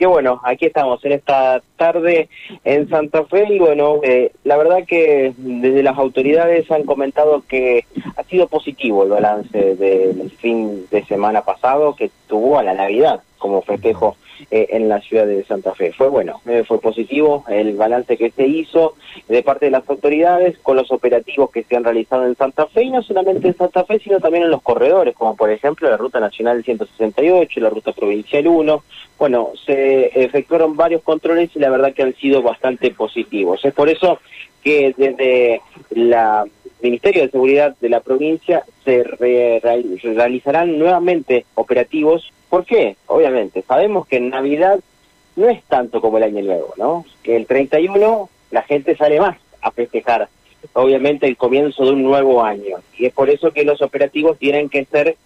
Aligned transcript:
que 0.00 0.06
bueno, 0.06 0.40
aquí 0.44 0.64
estamos 0.64 1.04
en 1.04 1.12
esta 1.12 1.60
tarde 1.76 2.30
en 2.64 2.88
Santa 2.88 3.22
Fe 3.26 3.52
y 3.52 3.58
bueno, 3.58 4.00
eh, 4.02 4.32
la 4.44 4.56
verdad 4.56 4.86
que 4.86 5.34
desde 5.36 5.82
las 5.82 5.98
autoridades 5.98 6.70
han 6.70 6.84
comentado 6.84 7.44
que 7.46 7.84
ha 8.16 8.22
sido 8.22 8.46
positivo 8.46 9.02
el 9.02 9.10
balance 9.10 9.74
del 9.74 10.30
fin 10.30 10.86
de 10.90 11.04
semana 11.04 11.42
pasado 11.42 11.94
que 11.96 12.10
tuvo 12.28 12.58
a 12.58 12.62
la 12.62 12.72
Navidad 12.72 13.20
como 13.36 13.60
festejo 13.60 14.16
eh, 14.50 14.68
en 14.70 14.88
la 14.88 15.00
ciudad 15.00 15.26
de 15.26 15.44
Santa 15.44 15.74
Fe. 15.74 15.92
Fue 15.92 16.08
bueno, 16.08 16.40
eh, 16.46 16.64
fue 16.66 16.80
positivo 16.80 17.44
el 17.48 17.76
balance 17.76 18.16
que 18.16 18.30
se 18.30 18.46
hizo 18.46 18.94
de 19.28 19.42
parte 19.42 19.66
de 19.66 19.70
las 19.70 19.88
autoridades 19.88 20.58
con 20.58 20.76
los 20.76 20.90
operativos 20.90 21.50
que 21.50 21.62
se 21.64 21.76
han 21.76 21.84
realizado 21.84 22.26
en 22.26 22.36
Santa 22.36 22.66
Fe 22.66 22.84
y 22.84 22.90
no 22.90 23.02
solamente 23.02 23.48
en 23.48 23.56
Santa 23.56 23.84
Fe, 23.84 23.98
sino 23.98 24.20
también 24.20 24.44
en 24.44 24.50
los 24.50 24.62
corredores, 24.62 25.14
como 25.14 25.36
por 25.36 25.50
ejemplo 25.50 25.90
la 25.90 25.96
Ruta 25.96 26.20
Nacional 26.20 26.64
168, 26.64 27.60
la 27.60 27.70
Ruta 27.70 27.92
Provincial 27.92 28.46
1. 28.46 28.82
Bueno, 29.18 29.50
se 29.66 30.06
efectuaron 30.24 30.76
varios 30.76 31.02
controles 31.02 31.50
y 31.54 31.58
la 31.58 31.70
verdad 31.70 31.92
que 31.92 32.02
han 32.02 32.14
sido 32.14 32.42
bastante 32.42 32.90
positivos. 32.90 33.64
Es 33.64 33.74
por 33.74 33.88
eso 33.88 34.18
que 34.62 34.94
desde 34.96 35.60
la 35.90 36.44
Ministerio 36.82 37.22
de 37.22 37.30
Seguridad 37.30 37.76
de 37.80 37.88
la 37.88 38.00
provincia 38.00 38.64
se 38.84 39.02
realizarán 39.02 40.78
nuevamente 40.78 41.44
operativos. 41.54 42.32
¿Por 42.48 42.64
qué? 42.64 42.96
Obviamente, 43.06 43.62
sabemos 43.62 44.06
que 44.06 44.16
en 44.16 44.30
Navidad 44.30 44.80
no 45.36 45.48
es 45.48 45.62
tanto 45.64 46.00
como 46.00 46.18
el 46.18 46.24
Año 46.24 46.42
Nuevo, 46.42 46.74
¿no? 46.76 47.04
Que 47.22 47.36
el 47.36 47.46
31 47.46 48.28
la 48.50 48.62
gente 48.62 48.96
sale 48.96 49.20
más 49.20 49.38
a 49.62 49.70
festejar, 49.70 50.28
obviamente, 50.72 51.26
el 51.26 51.36
comienzo 51.36 51.84
de 51.84 51.92
un 51.92 52.02
nuevo 52.02 52.42
año. 52.42 52.78
Y 52.96 53.06
es 53.06 53.12
por 53.12 53.30
eso 53.30 53.52
que 53.52 53.64
los 53.64 53.80
operativos 53.82 54.38
tienen 54.38 54.68
que 54.68 54.84
ser 54.86 55.16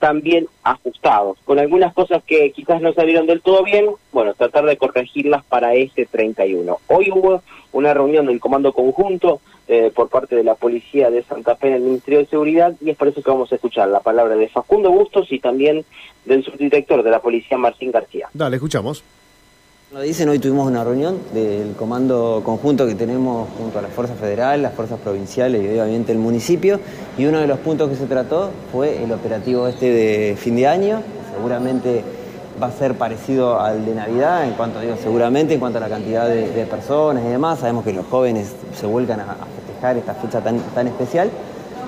también 0.00 0.48
ajustados, 0.64 1.38
con 1.44 1.58
algunas 1.58 1.92
cosas 1.94 2.24
que 2.24 2.50
quizás 2.52 2.80
no 2.80 2.92
salieron 2.94 3.26
del 3.26 3.42
todo 3.42 3.62
bien, 3.62 3.86
bueno, 4.12 4.34
tratar 4.34 4.64
de 4.64 4.78
corregirlas 4.78 5.44
para 5.44 5.74
este 5.74 6.06
31. 6.06 6.78
Hoy 6.88 7.10
hubo 7.12 7.42
una 7.72 7.94
reunión 7.94 8.26
del 8.26 8.40
Comando 8.40 8.72
Conjunto 8.72 9.40
eh, 9.68 9.92
por 9.94 10.08
parte 10.08 10.34
de 10.34 10.42
la 10.42 10.54
Policía 10.54 11.10
de 11.10 11.22
Santa 11.22 11.54
Fe 11.54 11.68
en 11.68 11.74
el 11.74 11.82
Ministerio 11.82 12.20
de 12.20 12.26
Seguridad 12.26 12.74
y 12.80 12.90
es 12.90 12.96
por 12.96 13.08
eso 13.08 13.22
que 13.22 13.30
vamos 13.30 13.52
a 13.52 13.56
escuchar 13.56 13.88
la 13.88 14.00
palabra 14.00 14.34
de 14.36 14.48
Facundo 14.48 14.90
Bustos 14.90 15.30
y 15.30 15.38
también 15.38 15.84
del 16.24 16.42
subdirector 16.44 17.02
de 17.02 17.10
la 17.10 17.20
Policía, 17.20 17.58
Martín 17.58 17.92
García. 17.92 18.28
Dale, 18.32 18.56
escuchamos. 18.56 19.04
Lo 19.92 20.00
dicen, 20.00 20.28
hoy 20.28 20.38
tuvimos 20.38 20.68
una 20.68 20.84
reunión 20.84 21.18
del 21.34 21.72
comando 21.72 22.42
conjunto 22.44 22.86
que 22.86 22.94
tenemos 22.94 23.48
junto 23.58 23.80
a 23.80 23.82
las 23.82 23.90
fuerzas 23.90 24.16
federales, 24.16 24.62
las 24.62 24.74
fuerzas 24.74 25.00
provinciales 25.00 25.60
y 25.64 25.66
obviamente 25.80 26.12
el 26.12 26.18
municipio. 26.18 26.78
Y 27.18 27.26
uno 27.26 27.40
de 27.40 27.48
los 27.48 27.58
puntos 27.58 27.90
que 27.90 27.96
se 27.96 28.06
trató 28.06 28.50
fue 28.70 29.02
el 29.02 29.10
operativo 29.10 29.66
este 29.66 29.90
de 29.90 30.36
fin 30.36 30.54
de 30.54 30.68
año. 30.68 31.02
Seguramente 31.34 32.04
va 32.62 32.68
a 32.68 32.70
ser 32.70 32.94
parecido 32.94 33.58
al 33.58 33.84
de 33.84 33.96
Navidad, 33.96 34.44
en 34.44 34.52
cuanto 34.52 34.78
digo 34.78 34.94
seguramente, 35.02 35.54
en 35.54 35.60
cuanto 35.60 35.78
a 35.78 35.80
la 35.80 35.88
cantidad 35.88 36.28
de, 36.28 36.64
personas 36.70 37.24
y 37.24 37.28
demás. 37.28 37.58
Sabemos 37.58 37.82
que 37.82 37.92
los 37.92 38.06
jóvenes 38.06 38.52
se 38.78 38.86
vuelcan 38.86 39.18
a, 39.18 39.38
festejar 39.56 39.96
esta 39.96 40.14
fecha 40.14 40.40
tan, 40.40 40.60
tan 40.72 40.86
especial. 40.86 41.30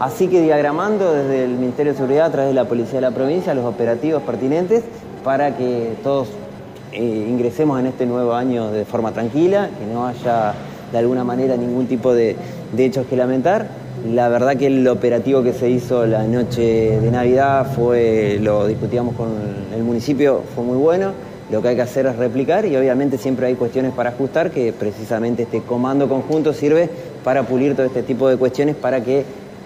Así 0.01 0.27
que 0.27 0.43
diagramando 0.43 1.13
desde 1.15 1.45
el 1.45 1.53
Ministerio 1.53 1.93
de 1.93 1.99
Seguridad 1.99 2.27
a 2.27 2.33
través 2.33 2.51
de 2.51 2.55
la 2.55 2.65
Policía 2.65 2.95
de 2.95 3.03
la 3.03 3.13
Provincia 3.13 3.55
los 3.55 3.65
operativos 3.65 4.25
pertinentes 4.25 4.83
para 5.23 5.57
que 5.57 5.93
todos 6.03 6.27
ingresemos 6.95 7.81
en 7.81 7.87
este 7.87 8.07
nuevo 8.07 8.35
año 8.35 8.71
de 8.71 8.85
forma 8.85 9.13
tranquila, 9.13 9.71
que 9.79 9.93
no 9.93 10.07
haya 10.07 10.55
de 10.91 10.99
alguna 10.99 11.25
manera 11.25 11.57
ningún 11.57 11.87
tipo 11.87 12.15
de, 12.15 12.37
hechos 12.77 13.07
que 13.07 13.17
lamentar. 13.17 13.69
La 14.07 14.29
verdad 14.29 14.57
que 14.57 14.67
el 14.67 14.87
operativo 14.89 15.43
que 15.43 15.53
se 15.53 15.71
hizo 15.71 16.07
la 16.07 16.25
noche 16.25 17.01
de 17.01 17.11
Navidad 17.11 17.73
fue, 17.75 18.39
lo 18.41 18.67
discutíamos 18.67 19.15
con 19.15 19.29
el 19.75 19.83
municipio, 19.83 20.43
fue 20.55 20.65
muy 20.65 20.77
bueno. 20.77 21.13
Lo 21.51 21.61
que 21.61 21.69
hay 21.69 21.77
que 21.77 21.83
hacer 21.83 22.07
es 22.07 22.17
replicar 22.17 22.65
y 22.65 22.75
obviamente 22.77 23.19
siempre 23.19 23.47
hay 23.47 23.55
cuestiones 23.55 23.93
para 23.93 24.11
ajustar, 24.11 24.51
que 24.51 24.73
precisamente 24.73 25.43
este 25.43 25.61
comando 25.61 26.09
conjunto 26.09 26.55
sirve 26.55 26.89
para 27.23 27.43
pulir 27.43 27.77
todo 27.77 27.87
este 27.87 28.03
tipo 28.03 28.29
de 28.29 28.37
cuestiones 28.37 28.75
para 28.75 29.03
que 29.03 29.25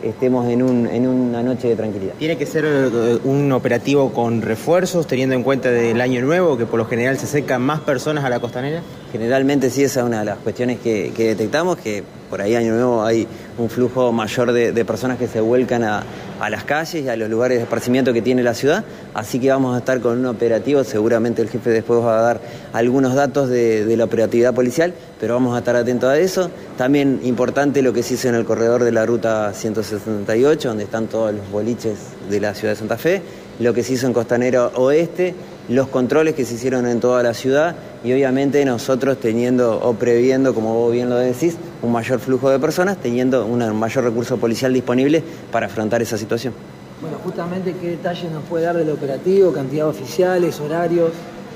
estemos 0.09 0.49
en, 0.49 0.63
un, 0.63 0.87
en 0.87 1.07
una 1.07 1.43
noche 1.43 1.69
de 1.69 1.77
tranquilidad. 1.77 2.15
¿Tiene 2.19 2.37
que 2.37 2.47
ser 2.47 2.65
eh, 2.67 3.19
un 3.25 3.53
operativo 3.53 4.13
con 4.13 4.43
refuerzos, 4.43 5.07
teniendo 5.07 5.35
en 5.35 5.43
cuenta 5.43 5.71
del 5.71 6.01
año 6.01 6.23
nuevo, 6.23 6.57
que 6.57 6.67
por 6.67 6.79
lo 6.79 6.87
general 6.87 7.19
se 7.19 7.27
acercan 7.27 7.63
más 7.63 7.81
personas 7.81 8.25
a 8.25 8.31
la 8.31 8.41
costanera? 8.41 8.83
Generalmente 9.13 9.71
sí, 9.71 9.85
esa 9.85 10.01
es 10.01 10.07
una 10.07 10.21
de 10.21 10.25
las 10.25 10.39
cuestiones 10.39 10.79
que, 10.81 11.13
que 11.17 11.29
detectamos, 11.29 11.77
que 11.77 12.03
por 12.29 12.41
ahí 12.41 12.55
año 12.55 12.73
nuevo 12.75 13.05
hay 13.05 13.27
un 13.59 13.71
flujo 13.71 14.13
mayor 14.13 14.53
de, 14.53 14.85
personas 14.85 15.19
que 15.19 15.27
se 15.27 15.41
vuelcan 15.41 15.85
a, 15.85 16.05
las 16.51 16.65
calles 16.65 17.05
y 17.05 17.09
a 17.09 17.17
los 17.17 17.31
lugares 17.31 17.59
de 17.59 17.65
esparcimiento 17.65 18.13
que 18.13 18.23
tiene 18.23 18.43
la 18.43 18.55
ciudad, 18.55 18.85
así 19.15 19.39
que 19.39 19.49
vamos 19.49 19.75
a 19.75 19.79
estar 19.79 20.01
con 20.01 20.19
un 20.19 20.27
operativo, 20.27 20.85
seguramente 20.85 21.41
el 21.41 21.49
jefe 21.49 21.71
después 21.71 22.01
va 22.01 22.19
a 22.19 22.23
dar 22.23 22.41
algunos 22.73 23.15
datos 23.15 23.49
de, 23.49 23.95
la 23.97 24.05
operatividad 24.05 24.55
policial, 24.55 24.93
pero 25.19 25.35
vamos 25.35 25.55
a 25.55 25.59
estar 25.59 25.77
atentos 25.77 26.11
a 26.11 26.19
eso. 26.19 26.51
También 26.77 27.21
importante 27.23 27.81
lo 27.81 27.93
que 27.95 28.03
se 28.03 28.15
hizo 28.15 28.29
en 28.29 28.35
el 28.35 28.45
corredor 28.45 28.85
de 28.85 28.93
la 28.93 29.07
ruta 29.07 29.53
168, 29.55 30.69
donde 30.69 30.85
están 30.85 31.07
todos 31.07 31.35
los 31.35 31.51
boliches 31.51 31.97
de 32.29 32.41
la 32.41 32.55
ciudad 32.55 32.75
de 32.75 32.79
Santa 32.79 32.99
Fe, 32.99 33.23
lo 33.59 33.73
que 33.73 33.83
se 33.83 33.95
hizo 33.95 34.07
en 34.07 34.13
Costanera 34.13 34.67
Oeste, 34.75 35.35
los 35.69 35.89
controles 35.89 36.35
que 36.35 36.45
se 36.45 36.55
hicieron 36.55 36.87
en 36.87 37.01
toda 37.01 37.23
la 37.23 37.35
ciudad 37.35 37.75
y 38.05 38.13
obviamente 38.13 38.65
nosotros 38.65 39.19
teniendo 39.19 39.81
o 39.81 39.95
previendo, 39.95 40.55
como 40.55 40.75
vos 40.75 40.93
bien 40.93 41.09
lo 41.09 41.17
decís, 41.17 41.57
un 41.83 41.93
mayor 41.93 42.19
flujo 42.21 42.51
de 42.51 42.59
personas, 42.59 42.97
teniendo 42.99 43.47
un 43.47 43.79
mayor 43.79 44.05
recurso 44.05 44.37
policial 44.37 44.73
disponible 44.73 45.23
para 45.53 45.67
afrontar 45.67 46.03
esa 46.03 46.19
situación. 46.19 46.55
Bueno, 47.01 47.19
justamente, 47.23 47.75
¿qué 47.81 47.91
detalles 47.91 48.31
nos 48.31 48.43
puede 48.45 48.65
dar 48.65 48.77
del 48.77 48.91
operativo? 48.91 49.53
¿Cantidad 49.53 49.85
de 49.85 49.91
oficiales, 49.91 50.59
horarios? 50.61 51.11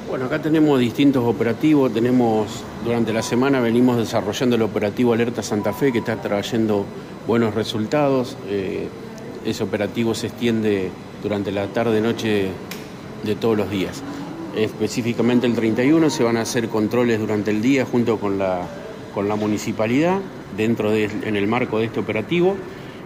Bueno, 0.09 0.27
acá 0.27 0.43
tenemos 0.43 0.79
distintos 0.79 1.25
operativos. 1.25 1.93
Tenemos, 1.95 2.65
durante 2.85 3.13
la 3.13 3.23
semana 3.23 3.61
venimos 3.61 3.97
desarrollando 3.97 4.57
el 4.57 4.63
operativo 4.63 5.13
Alerta 5.13 5.43
Santa 5.43 5.73
Fe, 5.73 5.93
que 5.93 5.99
está 5.99 6.17
trayendo 6.17 6.85
buenos 7.27 7.55
resultados. 7.55 8.37
Eh, 8.49 8.89
ese 9.45 9.63
operativo 9.63 10.15
se 10.15 10.27
extiende 10.27 10.91
durante 11.23 11.53
la 11.53 11.67
tarde-noche 11.69 12.49
de 13.25 13.35
todos 13.35 13.57
los 13.57 13.71
días. 13.71 14.03
Específicamente 14.57 15.47
el 15.47 15.55
31 15.55 16.11
se 16.11 16.25
van 16.25 16.37
a 16.37 16.43
hacer 16.43 16.69
controles 16.69 17.21
durante 17.21 17.51
el 17.51 17.63
día 17.63 17.87
junto 17.87 18.19
con 18.19 18.39
la, 18.39 18.67
con 19.15 19.29
la 19.29 19.37
municipalidad 19.37 20.19
dentro 20.57 20.91
de, 20.91 21.05
en 21.05 21.37
el 21.37 21.47
marco 21.47 21.79
de 21.79 21.87
este 21.87 22.01
operativo 22.01 22.57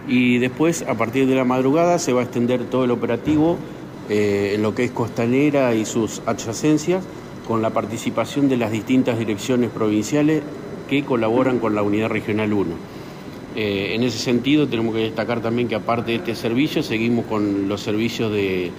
y 0.07 0.37
después 0.37 0.83
a 0.83 0.95
partir 0.95 1.27
de 1.27 1.35
la 1.35 1.45
madrugada 1.45 1.99
se 1.99 2.13
va 2.13 2.21
a 2.21 2.23
extender 2.23 2.65
todo 2.65 2.85
el 2.85 2.91
operativo 2.91 3.57
eh, 4.09 4.53
en 4.55 4.61
lo 4.61 4.75
que 4.75 4.83
es 4.83 4.91
Costanera 4.91 5.73
y 5.73 5.85
sus 5.85 6.21
adyacencias 6.25 7.03
con 7.47 7.61
la 7.61 7.71
participación 7.71 8.49
de 8.49 8.57
las 8.57 8.71
distintas 8.71 9.17
direcciones 9.17 9.69
provinciales 9.69 10.43
que 10.89 11.03
colaboran 11.03 11.59
con 11.59 11.75
la 11.75 11.81
Unidad 11.81 12.09
Regional 12.09 12.53
1. 12.53 12.75
Eh, 13.55 13.93
en 13.95 14.03
ese 14.03 14.17
sentido 14.19 14.67
tenemos 14.67 14.93
que 14.93 15.01
destacar 15.01 15.41
también 15.41 15.67
que 15.67 15.75
aparte 15.75 16.11
de 16.11 16.17
este 16.17 16.35
servicio 16.35 16.83
seguimos 16.83 17.25
con 17.25 17.67
los 17.67 17.81
servicios 17.81 18.31
de 18.31 18.71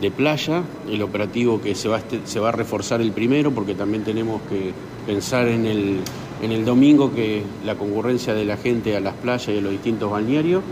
de 0.00 0.10
playa, 0.10 0.62
el 0.90 1.02
operativo 1.02 1.60
que 1.60 1.74
se 1.74 1.88
va, 1.88 2.00
se 2.24 2.40
va 2.40 2.50
a 2.50 2.52
reforzar 2.52 3.00
el 3.00 3.12
primero 3.12 3.52
porque 3.52 3.74
también 3.74 4.04
tenemos 4.04 4.42
que 4.42 4.72
pensar 5.06 5.48
en 5.48 5.66
el, 5.66 6.00
en 6.42 6.52
el 6.52 6.64
domingo 6.64 7.14
que 7.14 7.42
la 7.64 7.76
concurrencia 7.76 8.34
de 8.34 8.44
la 8.44 8.56
gente 8.56 8.96
a 8.96 9.00
las 9.00 9.14
playas 9.14 9.48
y 9.48 9.58
a 9.58 9.60
los 9.60 9.72
distintos 9.72 10.10
balnearios. 10.10 10.62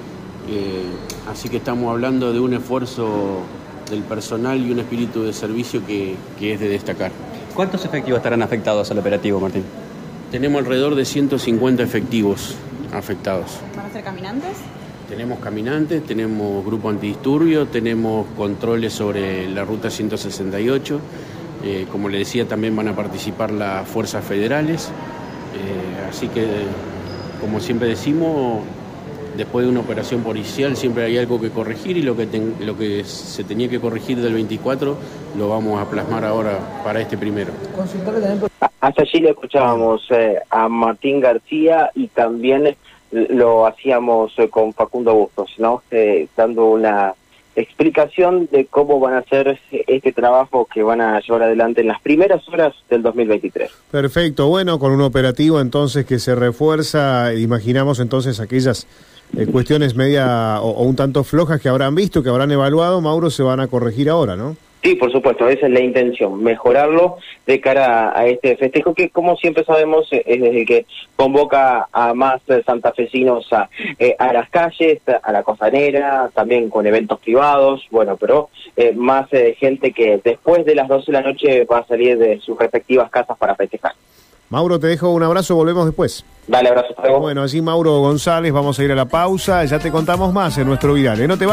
Eh, 0.49 0.85
así 1.31 1.49
que 1.49 1.57
estamos 1.57 1.91
hablando 1.91 2.33
de 2.33 2.41
un 2.41 2.55
esfuerzo 2.55 3.41
del 3.91 4.03
personal 4.03 4.61
y 4.61 4.71
un 4.71 4.79
espíritu 4.79 5.23
de 5.23 5.33
servicio 5.33 5.85
que, 5.87 6.17
que 6.39 6.55
es 6.55 6.61
de 6.61 6.69
destacar. 6.69 7.13
¿Cuántos 7.55 7.85
efectivos 7.85 8.19
estarán 8.19 8.43
afectados 8.43 8.91
al 8.91 8.99
operativo, 8.99 9.41
Martín? 9.41 9.65
Tenemos 10.31 10.61
alrededor 10.61 10.97
de 10.97 11.05
150 11.05 11.83
efectivos 11.83 12.57
afectados. 12.93 13.61
¿Van 13.77 13.87
a 13.87 13.91
ser 13.91 14.03
caminantes? 14.03 14.57
Tenemos 15.09 15.39
caminantes, 15.39 16.05
tenemos 16.05 16.65
grupo 16.65 16.89
antidisturbio, 16.89 17.67
tenemos 17.67 18.27
controles 18.37 18.93
sobre 18.93 19.49
la 19.49 19.65
ruta 19.65 19.91
168. 19.91 21.01
Eh, 21.63 21.87
como 21.93 22.09
le 22.09 22.19
decía, 22.19 22.49
también 22.49 22.75
van 22.75 22.89
a 22.89 22.97
participar 22.97 23.53
las 23.53 23.87
fuerzas 23.87 24.25
federales. 24.25 24.91
Eh, 25.55 26.09
así 26.09 26.29
que, 26.29 26.47
como 27.41 27.61
siempre 27.61 27.89
decimos, 27.89 28.63
después 29.37 29.65
de 29.65 29.71
una 29.71 29.81
operación 29.81 30.23
policial 30.23 30.77
siempre 30.77 31.05
hay 31.05 31.19
algo 31.19 31.41
que 31.41 31.51
corregir 31.51 31.97
y 31.97 32.03
lo 32.03 32.17
que, 32.17 32.27
lo 32.61 32.77
que 32.77 33.05
se 33.05 33.45
tenía 33.45 33.69
que 33.69 33.81
corregir 33.81 34.21
del 34.21 34.35
24 34.35 34.97
lo 35.37 35.49
vamos 35.49 35.81
a 35.81 35.91
plasmar 35.91 36.25
ahora 36.25 36.59
para 36.85 37.01
este 37.01 37.17
primero. 37.17 37.53
Hasta 38.81 39.03
allí 39.03 39.21
le 39.21 39.31
escuchábamos 39.31 40.07
eh, 40.11 40.39
a 40.51 40.69
Martín 40.69 41.21
García 41.21 41.91
y 41.95 42.09
también 42.09 42.77
lo 43.11 43.67
hacíamos 43.67 44.33
eh, 44.39 44.49
con 44.49 44.73
Facundo 44.73 45.15
Bustos, 45.15 45.55
¿no? 45.59 45.83
Eh, 45.91 46.29
dando 46.37 46.67
una 46.67 47.15
explicación 47.57 48.49
de 48.51 48.67
cómo 48.67 49.01
van 49.01 49.15
a 49.15 49.19
hacer 49.19 49.59
este 49.71 50.13
trabajo 50.13 50.67
que 50.73 50.83
van 50.83 51.01
a 51.01 51.21
llevar 51.21 51.45
adelante 51.45 51.81
en 51.81 51.89
las 51.89 52.01
primeras 52.01 52.47
horas 52.49 52.75
del 52.91 53.03
2023. 53.03 53.71
Perfecto, 53.91 54.49
bueno, 54.49 54.79
con 54.79 54.93
un 54.93 55.03
operativo 55.03 55.61
entonces 55.61 56.05
que 56.05 56.19
se 56.19 56.35
refuerza, 56.35 57.35
imaginamos 57.35 58.01
entonces 58.01 58.41
aquellas 58.41 58.87
eh, 59.37 59.47
cuestiones 59.47 59.95
media 59.95 60.61
o, 60.61 60.83
un 60.83 60.97
tanto 60.97 61.25
flojas 61.25 61.61
que 61.61 61.69
habrán 61.69 61.95
visto, 61.95 62.23
que 62.23 62.29
habrán 62.29 62.53
evaluado, 62.53 63.01
Mauro, 63.01 63.31
se 63.31 63.43
van 63.43 63.61
a 63.61 63.67
corregir 63.67 64.11
ahora, 64.11 64.37
¿no? 64.37 64.57
Sí, 64.85 64.97
por 64.97 65.11
supuesto, 65.11 65.49
esa 65.49 65.67
es 65.67 65.73
la 65.73 65.81
intención, 65.81 66.43
mejorarlo 66.43 67.17
de 67.47 67.59
cara 67.59 68.13
a 68.15 68.27
este 68.27 68.55
festejo 68.59 68.93
que, 68.93 69.09
como 69.09 69.35
siempre 69.35 69.65
sabemos, 69.65 70.07
es 70.11 70.23
el 70.27 70.67
que 70.67 70.85
convoca 71.17 71.89
a 71.91 72.13
más 72.13 72.43
santafesinos 72.67 73.51
a, 73.55 73.71
eh, 73.99 74.15
a 74.19 74.35
las 74.35 74.51
calles, 74.51 75.01
a 75.23 75.33
la 75.33 75.43
costanera, 75.43 76.31
también 76.35 76.69
con 76.69 76.87
eventos 76.87 77.19
privados, 77.21 77.83
bueno, 77.91 78.19
pero 78.19 78.51
eh, 78.77 78.93
más 78.93 79.27
eh, 79.33 79.57
gente 79.59 79.93
que 79.93 80.21
después 80.23 80.67
de 80.67 80.75
las 80.75 80.87
12 80.87 81.07
de 81.07 81.13
la 81.13 81.23
noche 81.23 81.65
va 81.65 81.79
a 81.79 81.87
salir 81.87 82.19
de 82.19 82.39
sus 82.41 82.59
respectivas 82.59 83.09
casas 83.09 83.39
para 83.39 83.55
festejar. 83.55 83.93
Mauro, 84.51 84.79
te 84.79 84.89
dejo 84.89 85.11
un 85.11 85.23
abrazo, 85.23 85.57
volvemos 85.57 85.87
después. 85.87 86.25
Dale, 86.47 86.69
abrazo. 86.69 86.89
hasta 86.91 87.03
luego. 87.03 87.21
Bueno, 87.21 87.43
así 87.43 87.63
Mauro 87.63 88.01
González, 88.01 88.53
vamos 88.53 88.79
a 88.79 88.85
ir 88.85 88.93
a 88.93 88.95
la 88.95 89.07
pausa, 89.07 89.65
ya 89.65 89.79
te 89.79 89.91
contamos 89.91 90.33
más 90.33 90.59
en 90.59 90.67
nuestro 90.67 90.93
viral. 90.93 91.21
¿eh? 91.21 91.27
No 91.27 91.39
te 91.39 91.47
vayas. 91.47 91.53